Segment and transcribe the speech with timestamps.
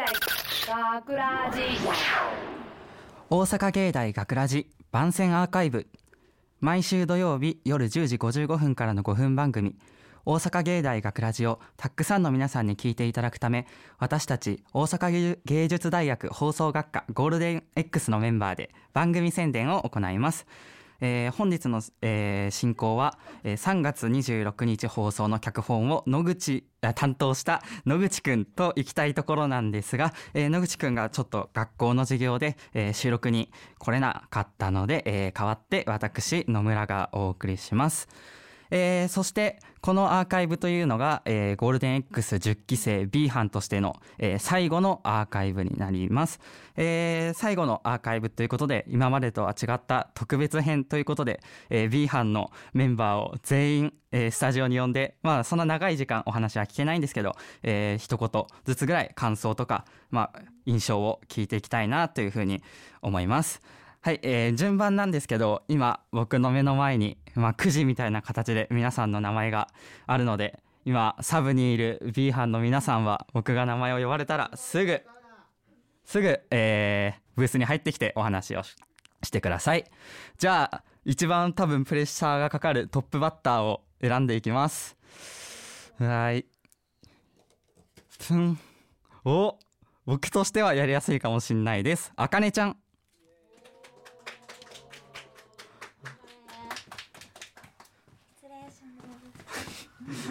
[0.00, 0.06] 大
[1.02, 1.60] 学ラジ。
[3.28, 5.88] 大阪芸大学ラジ番宣アーカイブ。
[6.58, 9.76] 毎週土曜日夜10時55分からの5分番組。
[10.24, 13.66] 大阪芸大学ラジをたくさんの皆さんに聞いていただくため
[13.98, 20.46] 私たち大阪芸術大学放送学科ゴールデン X のメンバーで番組宣伝を行います。
[21.00, 26.64] えー本日の、えー進行は、えー3月26日放送の脚本を野口
[26.94, 38.08] 担当した野口くんと行きたいところなんですが、えー野口くんがちょっと学校の授業で、えー収録に来れなかったので、えー代わって私野村がお送りします。
[38.70, 46.40] えーそしてこのアーカイブというのが、えーゴールデン X10 期生 B 班としての、えー最後のアーカイブになります、
[46.76, 62.62] えー最後のアーカイブということで今までとは違った特別編ということで、えー B 班のメンバーを全員、えースタジオに呼んでまあそんな長い時間お話は聞けないんですけど、えー一言ずつぐらい感想とか、まあ、印象を聞いていきたいなというふうに
[63.02, 63.60] 思います。
[64.02, 69.68] はい、えー順番なんですけど今僕の目の前に、まあ、くじみたいな形で皆さんの名前が
[70.06, 75.02] あるので今サブにいる B 班の皆さんは僕が名前を呼ばれたらすぐ
[76.04, 79.90] すぐ、えーブースに入ってきてお話をしてください。
[80.38, 84.96] じゃあ一番多分プレッシャーがかかるトップバッターを選んでいきます。
[85.98, 86.44] はい。
[88.18, 88.58] ふん。
[89.24, 89.58] お
[90.04, 92.12] 僕としてはやりやすいかもしんないです。
[92.16, 92.76] あかねちゃん。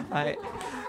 [0.09, 0.39] はい、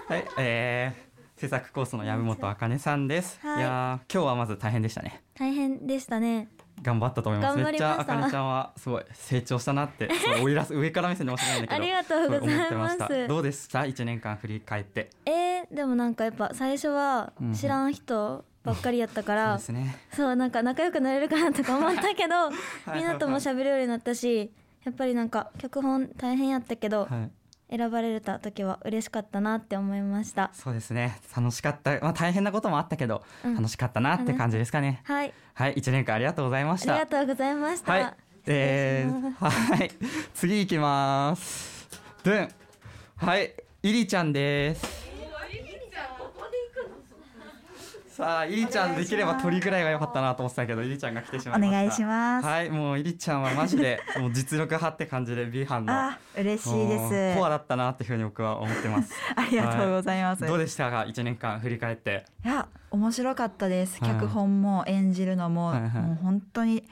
[0.07, 3.39] はい、えー、制作コースの山本あかねさんです。
[3.41, 5.21] はいいやー今日はまず大変でしたね。
[5.37, 6.47] 大変でしたね
[6.81, 7.57] 頑張ったと思います。
[7.57, 11.83] めっちゃあかねちゃんはすごい成長したなって、すごい追い出す上から目線で申し訳ないんだけど。
[11.83, 13.85] ありがとうございますどうでした？
[13.85, 15.09] 一年間振り返って。
[15.25, 19.95] えー、でもなんかやっぱ最初はうん知らん人ばっかりやったかそうら、ですね。
[20.13, 22.53] そうなんか仲良くなれるかなとか思ったけど い
[22.95, 24.51] みんなとも喋るようになったし
[24.83, 27.31] やっぱりなんか脚本大変やったけど、はい。
[27.71, 31.19] 選ばれた時は嬉しかったなって思いましたそうですね。
[31.35, 31.99] 楽しかった。
[32.01, 35.01] まあ大変なこともあったけど、うん楽しかったなって感じですかね。
[35.05, 36.93] はいはい、一年間ありがとうございました。
[36.93, 38.13] ありがとうございました、はい。
[38.47, 39.91] えー、はい。
[40.33, 41.87] 次行きます。
[42.23, 42.51] でん。
[43.17, 43.53] はい。
[43.83, 45.00] イリちゃんです。
[48.21, 51.77] さあ、イリちゃんできれば鳥ぐらいが良かったなと思ってたけど、イリちゃんが来てしまいました。
[51.77, 55.91] お願いしますはい、もうイリちゃんはマジで、もう実力派って感じで B 班の。
[55.91, 57.39] あ、嬉しいです。
[57.39, 59.11] コアだったなっていうふうに僕は思ってます。
[59.35, 60.45] ありがとうございます。
[60.45, 62.27] どうでしたか、一年間振り返って？
[62.45, 63.99] いや、面白かったです。
[63.99, 66.83] はい脚本も演じるのも、はいはいもう本当に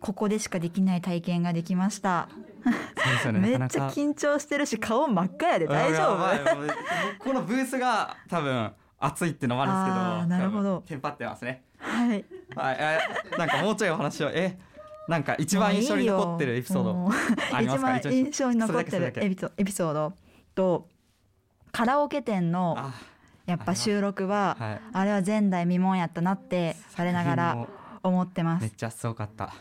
[0.00, 2.30] ここでしかできない体験ができました。
[2.64, 3.40] そうですよね。
[3.40, 6.16] めっなかなかちゃ緊張してるし、顔真っ赤やで大丈や夫。
[6.16, 6.68] ばいもう
[7.18, 8.72] このブースが多分
[9.04, 10.82] 熱いってのもあるんですけどなるほど。
[10.86, 11.62] テンパってますね。
[11.78, 12.24] はい。
[12.54, 12.76] はい。
[12.78, 12.98] え
[13.36, 14.30] なんかもうちょいお話を。
[14.30, 14.56] え
[15.08, 17.10] なんか一番印象に残ってるエピソード。
[17.52, 17.96] ありますか？
[17.96, 20.12] 一番印象に残ってるエピソード。
[20.54, 20.86] と
[21.72, 22.94] カラオケ店のあ
[23.46, 24.80] やっぱ収録ははい。
[24.92, 27.66] あれは前代未聞やったなって我ながら
[28.02, 28.62] 思ってます。
[28.62, 29.52] めっちゃすごかった。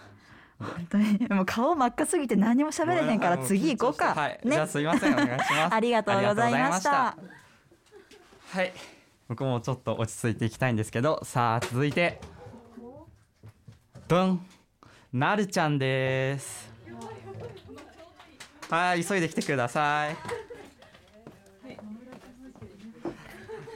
[0.59, 4.13] 本当にもう顔真っ赤すぎて何も喋れへんから次行こうか。
[4.13, 4.51] はい、ね。
[4.51, 5.73] じゃあすいませんお願いします。
[5.73, 6.53] ありがとうございました。
[6.53, 8.57] ありがとうございました。
[8.59, 9.00] はい
[9.31, 12.19] 僕もちょっと落ち着いていきたいんですけどさあ続いて。
[14.09, 14.45] ドン。
[15.13, 16.69] なるちゃんです。
[18.69, 20.17] はい急いで来てください。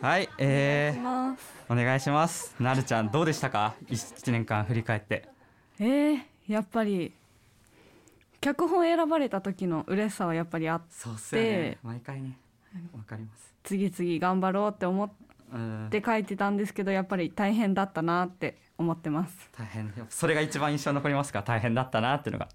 [0.02, 1.36] はいえー、
[1.70, 2.54] お願いします。
[2.60, 3.76] なるちゃんどうでしたか？
[3.88, 5.26] 一年間振り返って。
[5.80, 7.14] えー、やっぱり
[8.42, 10.88] 脚本選ばれた時の嬉しさはやっぱりあって。
[10.90, 11.78] そうっすよね。
[11.82, 12.38] 毎回ね
[12.94, 13.54] わかります。
[13.64, 15.10] 次々頑張ろうって思
[15.56, 15.90] っうん。
[15.90, 19.50] て書いてたんですけどやっぱり大変だったなって思ってます。
[19.58, 19.92] 大変。
[20.10, 21.44] それが一番印象に残りますか？
[21.44, 22.50] 大変だったなっていうのが。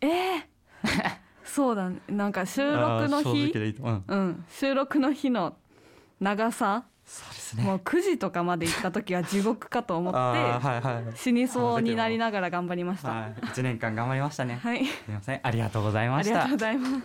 [0.00, 0.42] えー、
[1.44, 2.00] そうだね。
[2.08, 3.52] なんか収録の日。
[3.80, 4.04] うん。
[4.06, 4.44] うん。
[4.50, 5.56] 収録の日の
[6.20, 6.84] 長さ。
[7.06, 7.64] そうですね。
[7.64, 11.16] もう9時とかまで行った時は地獄かと思って はいはい。
[11.16, 13.10] 死にそうになりながら頑張りました。
[13.10, 13.34] はい。
[13.48, 14.58] 一年間頑張りましたね。
[14.62, 14.84] はい。
[14.86, 15.40] すみません。
[15.42, 16.44] ありがとうございました。
[16.44, 17.00] ありがとうございま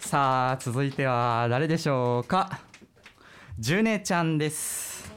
[0.00, 0.08] す。
[0.08, 2.67] さあ続いては誰でしょうか？
[3.60, 5.10] ジュネちゃんです。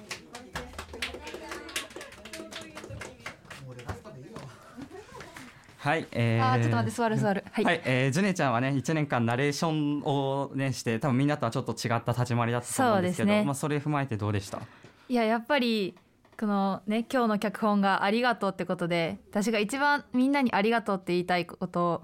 [5.78, 7.44] はい、えー、あーちょっと待って座る座る。
[7.52, 13.44] はい、はい、えー、ジュネちゃんはね1年間ナレーションをねして多分みんなとはちょっと違った立ち回りだったと思うんですけどね。
[13.44, 14.60] まあ、それ踏まえてどうでした？
[15.08, 15.96] いややっぱり
[16.40, 22.02] このね今日の脚本が「ありがとう」ってことで私が一番みんなに「ありがとう」って言いたいことを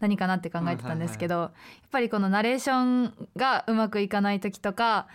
[0.00, 1.52] 何かなって考えてたんですけど、やっ
[1.90, 5.06] ぱりこのナレーションがうまくいかない時とか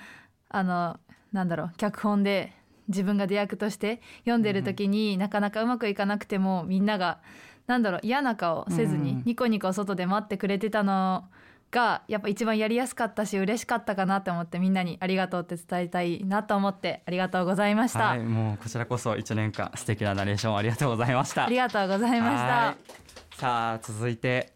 [0.51, 1.00] あの
[1.31, 2.53] なんだろう脚本で
[2.88, 7.19] 自分が出役として読んでる時になかなかうまくいかなくてもみんなが
[7.68, 11.25] なんだろう嫌な顔せずにうんニコニコ外で待ってくれてたの
[11.71, 21.45] がやっぱ一番やりやすかったし嬉しかったかなと思ってみんなにありがとうって伝えたいなと思ってありがとうございました、はいもうこちらこそ1年間素敵なナレーションありがとうございました。
[21.45, 22.44] ありがとうございました。
[22.44, 23.38] はい。
[23.38, 24.51] さあ続いて。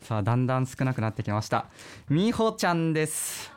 [0.00, 1.66] さあだんだん少なくなってきました。
[2.08, 3.52] みほちゃんです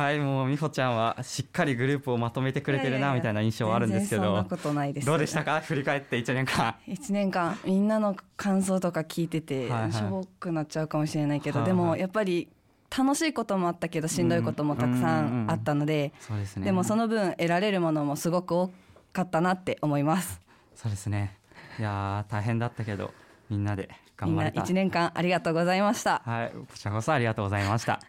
[0.00, 4.22] はいもうみほちゃんはしっかりグループをまとめてくれてるないみたいな印象はあるんですけど。
[4.22, 5.06] そんなことないです。
[5.06, 5.60] どうでしたか？
[5.60, 6.74] 振り返って1年間。
[6.88, 9.92] 1年間みんなの感想とか聞いててはいはい。
[9.92, 11.76] しょぼくなっちゃうかもしれないけど、はいはい。
[11.76, 12.48] でもやっぱり
[12.96, 16.64] 楽しいこともあったけどしんどいこともたくさんあったので、ですね。
[16.64, 18.70] でもその分得られるものもすごく多
[19.12, 20.40] かったなって思います。
[20.74, 21.36] そうですね。
[21.78, 23.12] いやー大変だったけど
[23.48, 24.62] みんなで頑張れた。
[24.62, 26.22] 1年間ありがとうございました。
[26.24, 28.00] はい、こちらこそありがとうございました。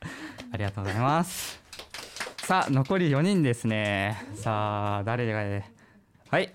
[0.51, 1.60] ありがとうございます。
[2.43, 4.17] さあ、残り4人ですね。
[4.33, 5.71] さあ、誰がね。
[6.29, 6.51] はい。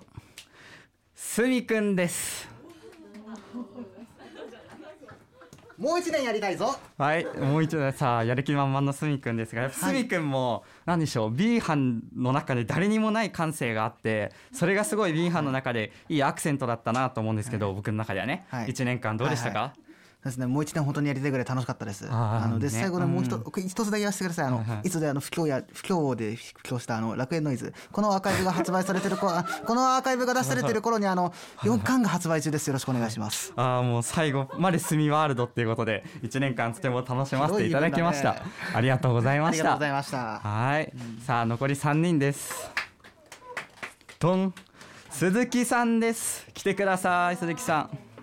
[1.14, 2.48] すみくんです。
[5.78, 19.85] もう一年やりたいぞはい、もう一度さあ、やる気満々のすみくんですが、やっぱすみくんも、なんでしょう、B 班の中で誰にもない感性があって、それがすごい B 班の中でいいアクセントだったなと思うんですけど、僕の中ではね、はい1年間どうでしたか、はいそう
[20.26, 22.06] ですねもう一年本当にやりたいぐらい楽しかったです。
[22.10, 22.70] あのでね。
[22.70, 24.46] 最後でもう一,、うん一つだけ言わせてください。
[24.46, 27.72] あの、はいつであの不況や不況で不況したあの楽園ノイズ。
[27.92, 32.66] このアーカイブが発売されてる頃あ このアーカイブが出されてる頃にあの4巻が発売中です。
[32.66, 33.52] よろしくお願いします。
[33.56, 39.62] ああもう最後まで住みワールドっていうことで1年間とても楽しませていただきました、広い夢ありがとうございました。
[39.62, 40.40] ありがとうございました。
[40.48, 40.92] はい、
[41.24, 42.70] さあ残り3人です。
[44.18, 44.54] ドン。
[45.10, 46.46] 鈴木さんです。
[46.52, 47.78] 来てください鈴木さん。
[47.78, 48.15] はい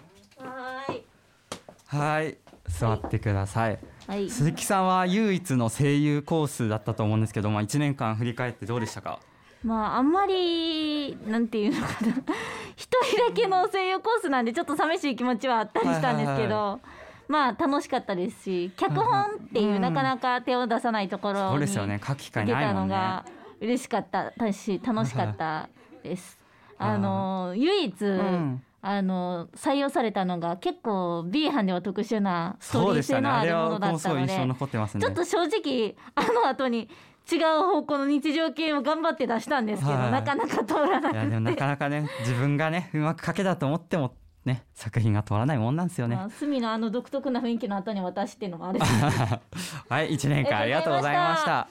[2.00, 2.38] はい
[2.68, 3.80] 座ってください。
[4.07, 4.30] はい。
[4.30, 9.19] 鈴木さんは唯一の声優コースだったと思うんですけど、まあ、1年間振り返ってどうでしたか？
[9.63, 12.13] まああんまりなんていうのかな。
[12.75, 16.80] 一人だけの声優コースなんでちょっと寂しい気持ちはあったりしたんですけど、は
[17.28, 22.01] まあ楽しかったですし脚本っていう、うんなかなか手を出さないところそうにですよね。
[22.06, 23.24] 書く機会出たないも
[23.62, 25.69] 嬉しかったし楽しかった
[26.01, 26.38] です。
[26.78, 35.02] はいあの唯一、んあの採用されたのが結構 B 班では特殊なストーリー性のあるものだったので残ってますね。
[35.02, 36.90] ちょっと正直あの後に
[37.32, 46.18] 違う方向の日常系を頑張って出したんですけど、はいなかなか通らないいやでもなかなかね自分がねうまく書けたと思ってもね作品が通らないもんなんですよね。
[46.18, 51.70] まあ、隅のあの独特な雰囲気の後に私っていうのもあるしはい1年間ありがとうございました。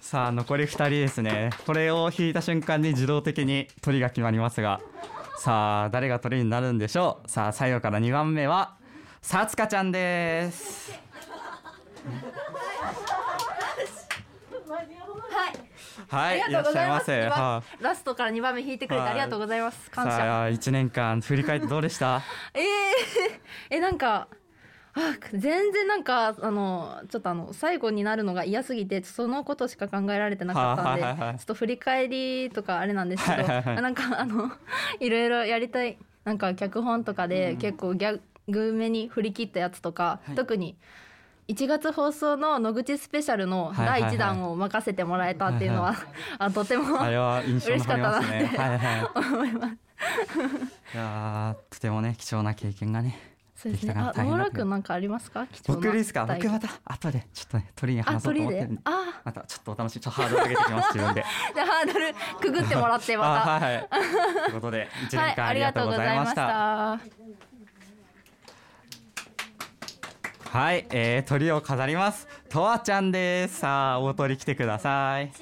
[0.00, 1.50] さあ残り2人ですね。
[1.64, 4.80] これを引いた瞬間に自動的に鳥が決まりますが
[5.38, 7.28] さあ誰が鳥になるんでしょう？
[7.28, 8.76] さあ最後から2番目は
[9.22, 10.92] さつかちゃんです。
[16.08, 16.38] はい。
[16.38, 17.26] いらっしゃいませ。
[17.26, 19.10] はラストから2番目引いてくれてはい。
[19.10, 19.88] ありがとうございます。
[19.88, 20.10] い感謝。
[20.12, 22.22] さあ1年間振り返ってどうでした？
[22.54, 22.62] えー、
[23.70, 24.28] えなんか
[24.94, 31.38] あ全然なんかあのちょっとあの最後になるのが嫌すぎてそのことしか考えられてなかったんで、はいはいはいはい。
[31.38, 34.50] ちょっと振り返りとかあれなんですけど、はいはいなんかあの
[35.00, 40.34] いろいろやりたいなんか脚本とかで結構ギャグめに振り切ったやつとか、はい。
[40.34, 40.76] 特に
[41.48, 45.94] 1月放送の野口スペシャルの第1弾を任せてもらえたっていうのは、
[46.38, 49.08] あとてもあれは印象残りますね嬉しかったなってはいはい。
[49.34, 49.74] 思います。
[50.94, 53.94] いやーとてもね貴重な経験がねそうですね。
[53.96, 54.56] あ、野村大変だけど。
[54.58, 55.48] くんなんかありますか？
[55.66, 61.24] 僕ですか僕また後でちょっとね鳥にあ、話そうと鳥思ってあ、またちょっとお楽しみちょっとハードル上げてきます自分で。
[61.54, 63.30] じゃあハードルくぐってもらってまた。
[63.56, 63.88] あはいはい。
[63.88, 67.10] ということで1年間ありがとうございました、はい、
[70.50, 72.28] はい、えー、鳥を飾ります。
[72.48, 73.58] とわちゃんです。
[73.58, 75.24] さあ大鳥来てください。
[75.24, 75.32] 違う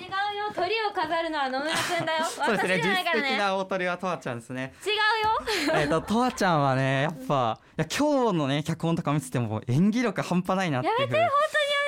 [0.49, 2.25] よ鳥を飾るのは野村くんだよ。
[2.27, 4.75] そうですね実質的な大鳥はとわちゃんですね。
[4.85, 5.77] 違うよ。
[5.81, 11.21] えっととわちゃんはねやっぱ いや今日のね脚本とか見てても演技力半端ないなっていうふうに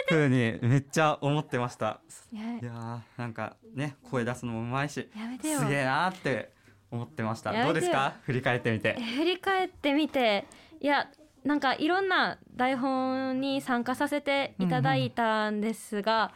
[0.09, 2.01] ふうにめっちゃ思ってました。
[2.33, 5.59] やいやーなんかね声出すのもうまいしやめてよ。
[5.59, 6.53] すげえなーって
[6.91, 7.53] 思ってました。
[7.65, 8.15] どうですか？
[8.23, 8.95] 振り返ってみて。
[9.01, 10.47] 振り返ってみて。
[10.81, 11.09] いや
[11.45, 16.33] なんかいろんな台本に参加させていただいたんですが、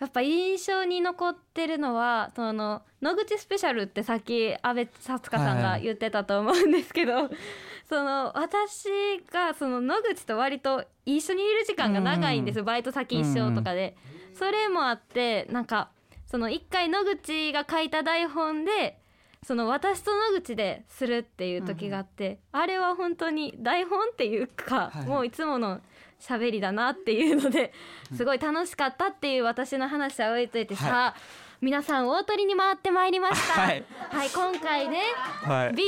[0.00, 7.28] やっぱ印象に残ってるのはその野口スペシャルってさっき阿部さつかさんが言ってたと思うんですけど、
[7.88, 8.88] その私
[9.32, 13.96] がその野口と割と一緒にいる時間が長いんです、バイト先一緒とかで、
[14.34, 15.90] それもあってなんか
[16.26, 19.00] その一回野口が書いた台本で
[19.44, 25.06] その私と野口でするっていう時があって、あれは本当に台本っていうか、はい。
[25.06, 25.80] もういつもの
[26.20, 27.72] 喋りだなっていうので
[28.16, 31.14] すごい楽しかったっていう私の話は置いといてさ、
[31.60, 33.60] 皆さん大鳥に回ってまいりました。
[33.60, 33.84] はい。
[34.10, 35.02] はい、今回ね、
[35.42, 35.74] はい。
[35.74, 35.82] B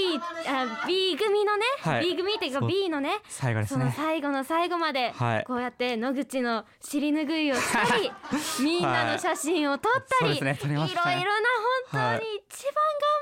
[0.49, 2.07] あ B 組のね、はい。
[2.07, 3.95] B 組っていうか B のねその最後ですね。
[3.97, 5.45] 最後の最後まで、はい。
[5.45, 8.11] こうやって野口の尻拭いをしたり
[8.65, 10.59] みんなの写真を撮ったり、ね。
[10.61, 10.91] いろいろな
[11.93, 12.65] 本当に一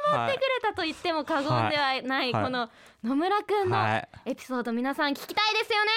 [0.09, 2.45] 番頑張ってくれたと言っても過言ではない、はい。
[2.45, 2.71] この
[3.05, 4.09] 野村くんのはい。
[4.25, 5.91] エピソード皆さん聞きたいですよね。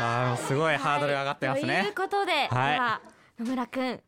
[0.00, 1.82] あすごいハードル上がってますね。
[1.82, 2.72] ということで、はい。
[2.74, 3.00] では
[3.40, 4.00] 野村くん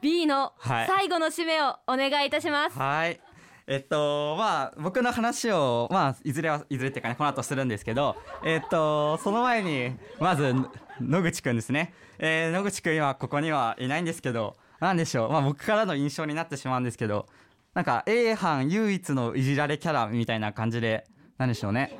[0.00, 0.86] B のはい。
[0.86, 2.78] 最後の締めをお願いいたします。
[2.78, 3.20] はい。
[3.66, 10.52] えっとまあ僕の話をまあいずれはいずれっていうかねこの後するんですけどえっとその前にまず
[11.00, 15.30] 野口くんですね、えー野口くん今ここにはいないんですけどなんでしょう。
[15.30, 17.26] まあ僕からの印象になってしまうんですけど
[17.74, 21.06] なんか A 班唯一のいじられキャラみたいな感じで
[21.38, 21.96] なんでしょうね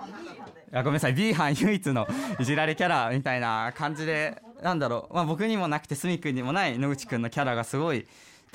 [0.72, 1.14] あごめんなさい。
[1.14, 2.06] B 班唯一の
[2.38, 8.08] いじられキャラみたいな感じでなんだろう、まあ、僕にもなくてすみくんにもない野口くんのキャラがすごい立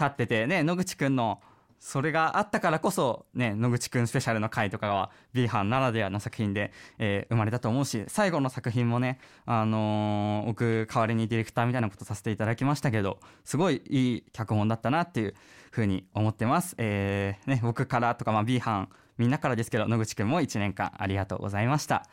[0.03, 1.41] っててね野口くんの
[1.79, 15.35] それがあったからこそね野口くんスペシャルの回とかは B 班ならではの作品で、えー生まれたと思うし最後の作品もねあのー僕代わりにディレクターみたいなことさせていただきましたけどすごいいい脚本だったなっていう
[15.71, 22.07] ふうに思ってます、えーね、僕からとか、まあ、B 班みんなからですけど野口くんも1年間ありがとうございました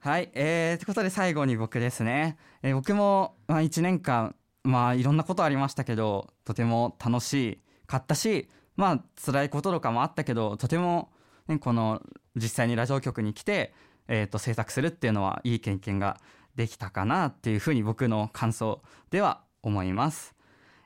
[0.00, 11.10] はい、えー、ということで最後に僕ですね、えー僕も、まあ、1年間まあいろんなことありましたけどとても楽しいかったしまあ辛いこととかもあったけどとても、
[11.48, 12.02] ね、この
[12.36, 13.74] 実際にラジオ局に来て、
[14.08, 16.18] えー、と制作するっていうのはいい経験が
[16.54, 20.34] できたかなっていうふうに僕の感想では思います。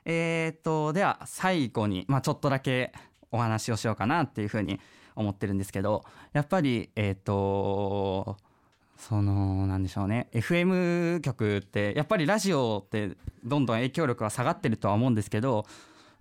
[0.05, 2.93] えー、とでは最後に、まあ、ちょっとだけ
[3.31, 4.79] お話をしようかなっていうふうに
[5.15, 6.03] 思ってるんですけど
[6.33, 8.37] やっぱりえっ、と
[8.97, 13.11] そのなんでしょうね FM 局ってやっぱりラジオって
[13.43, 15.65] どんどん影響力は下がってるとは思うんですけど、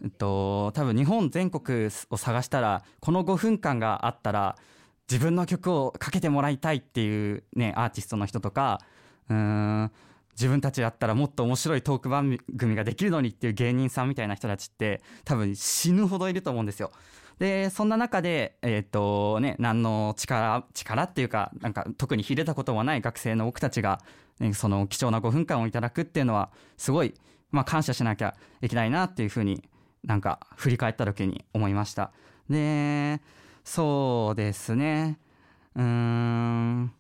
[0.03, 4.57] えっと、多分日本全国を探したらこの5分間があったら
[5.11, 8.81] 自分の曲をかけてもらいたいっていうねアーティストの人とか
[9.29, 9.91] うん
[10.33, 16.91] 自分たちだったらもっと面白いトーク番組ができるのにっていう芸人さんみたいな人たちって多分死ぬほどいると思うんですよ。
[17.39, 24.01] でそんな中でえっ、とね何の力力っていうかなんか特に秀でたこともない学生の僕たちが、
[24.41, 27.15] ね、その貴重な5分間をいただくっていうのはすごい、
[27.51, 29.63] まあ、感謝しなきゃいけないなっていうふうに
[30.05, 32.13] なんか振り返った時に思いました。
[32.49, 33.21] で
[33.65, 35.19] そうですね
[35.75, 36.93] うん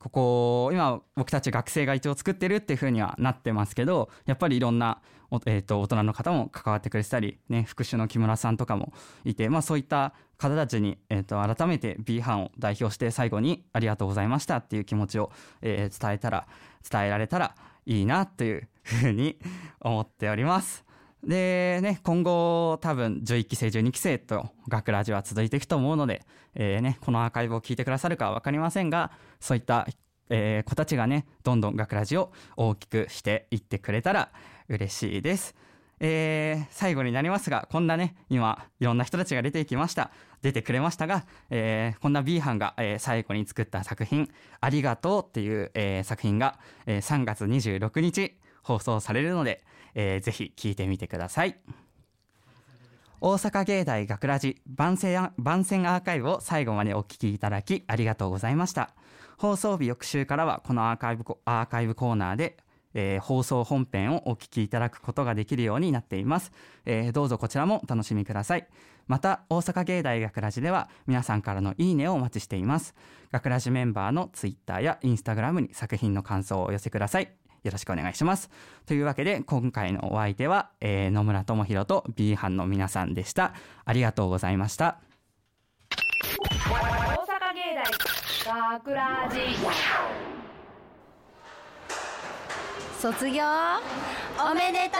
[0.00, 5.02] ここ今僕たち学生が一応作ってるっていう風にはなってますけどやっぱりいろんな、
[5.44, 8.94] えー、と大人の方も関わってくれてたり、ね、副手の木村さんとかも
[9.26, 15.30] いて、まあ、そういった方たちに、えー、と改めて B 班を代表して最後にありがとうございましたっていう気持ちを、
[15.60, 16.46] えー伝えたら
[16.90, 17.54] 伝えられたら
[17.84, 19.38] いいなという風に
[19.80, 20.89] 思っております。
[21.24, 26.22] でね今後多分11期生12期生と学ラジは続いていくと思うので、
[26.54, 29.86] えーね、このアーカイブを聞いてくださるかは分かりませんがそういった、
[30.30, 34.30] えー子たちがねどんどん学ラジを大きくしていってくれたら
[34.68, 35.54] 嬉しいです。
[36.02, 40.10] えー最後になりますがこんなね今いろんな人たちが出てきました
[40.40, 44.30] 出てくれましたが、えーこんな B 班が、えー最後に作った作品
[44.62, 49.62] 「ありがとう」っていう、えー作品が、えー3月26日放送されるので、
[49.94, 51.56] えーぜひ聞いてみてください。
[53.20, 58.94] 大阪芸大学ラジ番宣番宣アーカイブを最後までお聞きいただきありがとうございました。
[59.36, 62.56] 放送日翌週からはこのアーカイブコアーカイブコーナーで
[62.94, 66.50] えー放送本編をお聞きいただくことができるようになっています、
[66.86, 68.66] えーどうぞこちらもお楽しみください。
[69.06, 72.94] また大阪芸大学ラジでは皆さんからのいいねをお待ちしています。
[73.32, 77.39] 学ラジメンバーのツイッターやインスタグラムに作品の感想をお寄せください。
[77.62, 78.50] よろしくお願いします。
[78.86, 83.54] というわけで今回のお相手は、えー野村智弘と B 班の皆さんでした。
[83.84, 84.98] ありがとうございました。
[85.90, 87.74] 大阪芸
[88.44, 89.38] 大学ラジ
[93.00, 93.44] 卒業？
[94.38, 94.98] おめでと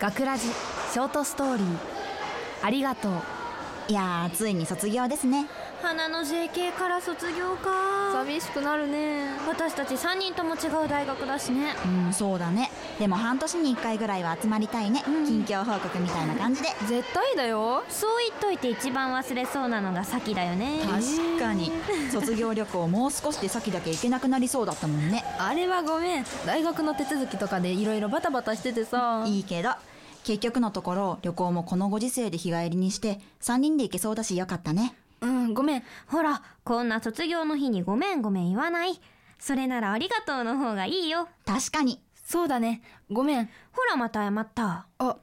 [0.00, 1.76] 学ラジショートストーリー。
[2.62, 3.12] ありがとう。
[3.88, 5.42] いやーついに卒業ですね。
[5.42, 5.46] う
[5.82, 8.12] 花の JK から卒業か。
[8.12, 9.30] 寂しくなるね。
[9.46, 11.74] 私たち3人とも違う大学だしね。
[12.06, 12.70] うんそうだね。
[12.98, 16.68] でも半年に1回ぐらいは集まりたいね、近況報告みたいな感じで。
[16.86, 17.84] 絶対だよ。
[17.88, 20.80] そう言っといて一番忘れそうなのがさきだよね。
[20.84, 21.70] 確かに。
[22.10, 25.24] 卒業旅行もう少しで先だけ行けなくなりそうだったもんね。
[25.38, 26.24] あれはごめん。
[26.44, 29.22] 大学の手続きとかでいろいろバタバタしててさ。
[29.26, 29.70] いいけど。
[30.24, 35.82] 結局のところ旅行もこのご時世で日帰りにして3人で行けそうだしよかったねうんごめん。
[36.06, 39.00] ほらこんな卒業の日にごめんごめん言わない。
[39.38, 41.28] それならありがとうの方がいいよ。
[41.46, 42.02] 確かに。
[42.14, 42.82] そうだね。
[43.10, 43.50] ごめん。
[43.72, 44.86] ほらまた謝った。
[44.98, 45.16] あ。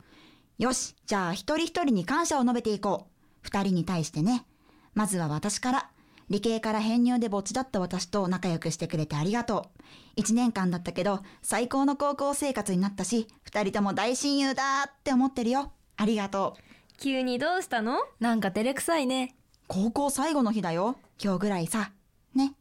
[0.58, 0.96] よし。
[1.06, 3.12] じゃあ一人一人に感謝を述べていこう。
[3.42, 4.46] 二人に対してね。
[4.94, 5.90] まずは私から。
[6.28, 9.82] 理系から編入でぼっちだった私と仲良くしてくれてありがとう。
[10.16, 15.72] 一年間だったけど最高の高校生活になったし二人とも大親友だって思ってるよ。
[15.98, 16.62] ありがとう。
[16.98, 18.00] 急にどうしたの？
[18.20, 19.36] なんか照れくさいね
[19.68, 20.98] 高校最後の日だよ。
[21.22, 21.92] 今日ぐらいさ。
[22.36, 22.54] ね。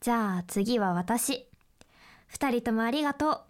[0.00, 1.48] じゃあ次は私。
[2.28, 3.40] 二人ともありがとう。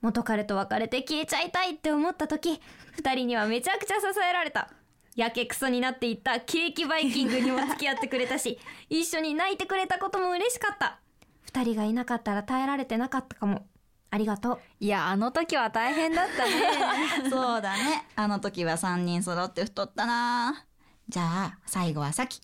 [0.00, 2.60] 元彼と別れて消えちゃいたいって思った時
[2.92, 4.70] 二人にはめちゃくちゃ支えられた。
[5.16, 8.58] やけくそになっていったケーキバイキングにも付き合ってくれたし
[8.90, 10.98] 一緒に泣いてくれたことも嬉しかった。
[11.42, 13.66] 二人がいなかったら耐えられてなかったかも。
[14.10, 14.60] ありがとう。
[14.80, 16.50] いやあの時は大変だったね。
[17.28, 18.06] そうだね。
[18.16, 20.64] あの時は三人揃って太ったな
[21.08, 22.40] じゃあ最後はさき。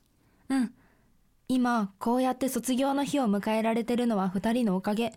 [0.48, 0.72] うん。
[1.48, 5.12] 今こうやって卒業の日を迎えられてるのは二人のおかげ。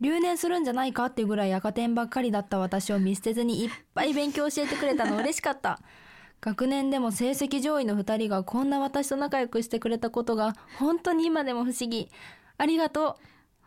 [0.00, 5.80] 留年するんじゃないかってぐらい赤点ばっかりだった私を見捨てずにいっぱい勉強教えてくれたの 嬉しかった。
[6.40, 12.10] 学年でも成績上位の二人がこんな私と仲良くしてくれたことが本当に今でも不思議。
[12.56, 13.18] ありがと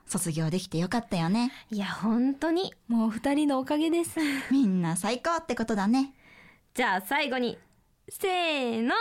[0.08, 1.52] 卒業できてよかったよね。
[1.70, 2.74] いや本当に。
[2.90, 4.20] うもう二人のおかげです。
[4.52, 6.14] みんな最高ってことだね。
[6.74, 7.58] じゃあ最後に
[8.20, 8.94] せーの。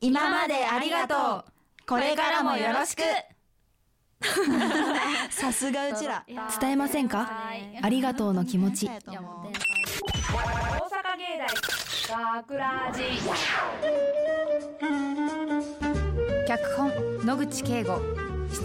[0.00, 1.52] 今までありがとう。
[1.86, 3.02] これからもよろしく。
[5.30, 6.24] さすがうちら。
[6.60, 7.30] 伝えませんか？
[7.80, 8.86] ありがとうの気持ち。
[8.88, 9.02] 大阪
[11.16, 11.38] 芸
[12.08, 13.02] 大学ラジ
[16.46, 16.90] 脚本
[17.24, 18.00] 野口圭吾。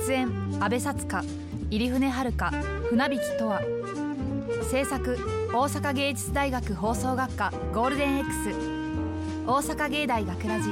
[0.07, 1.23] 出演阿部さつか
[1.69, 2.31] 入船遥。
[2.89, 3.61] 船引とわ
[4.71, 8.49] 制作大阪芸術大学放送学科ゴールデン X
[9.47, 10.71] 大阪芸大学ラジ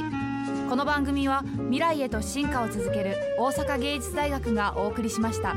[0.67, 5.53] この番組は未来へと進化を続ける大阪芸術大学がお送りしました。